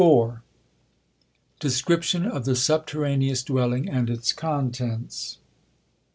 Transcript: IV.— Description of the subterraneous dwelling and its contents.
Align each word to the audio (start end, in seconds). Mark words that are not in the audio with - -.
IV.— 0.01 0.39
Description 1.59 2.25
of 2.25 2.43
the 2.45 2.55
subterraneous 2.55 3.43
dwelling 3.43 3.87
and 3.87 4.09
its 4.09 4.33
contents. 4.33 5.37